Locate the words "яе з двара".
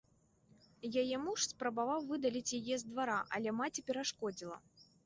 2.61-3.21